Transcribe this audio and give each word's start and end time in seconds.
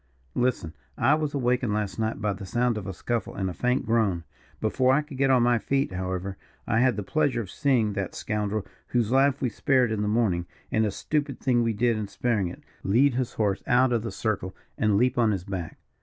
"Listen. 0.33 0.73
I 0.97 1.13
was 1.13 1.35
awakened 1.35 1.75
last 1.75 1.99
night 1.99 2.19
by 2.19 2.33
the 2.33 2.43
sound 2.43 2.75
of 2.75 2.87
a 2.87 2.91
scuffle 2.91 3.35
and 3.35 3.51
a 3.51 3.53
faint 3.53 3.85
groan. 3.85 4.23
Before 4.59 4.95
I 4.95 5.03
could 5.03 5.17
get 5.19 5.29
on 5.29 5.43
my 5.43 5.59
feet, 5.59 5.91
however, 5.91 6.37
I 6.65 6.79
had 6.79 6.95
the 6.95 7.03
pleasure 7.03 7.39
of 7.41 7.51
seeing 7.51 7.93
that 7.93 8.15
scoundrel, 8.15 8.65
whose 8.87 9.11
life 9.11 9.43
we 9.43 9.49
spared 9.49 9.91
in 9.91 10.01
the 10.01 10.07
morning 10.07 10.47
and 10.71 10.87
a 10.87 10.89
stupid 10.91 11.39
thing 11.39 11.61
we 11.61 11.73
did 11.73 11.97
in 11.97 12.07
sparing 12.07 12.47
it 12.47 12.63
lead 12.81 13.13
his 13.13 13.33
horse 13.33 13.61
out 13.67 13.93
of 13.93 14.01
the 14.01 14.11
circle 14.11 14.55
and 14.75 14.97
leap 14.97 15.19
on 15.19 15.29
his 15.29 15.43
back. 15.43 15.77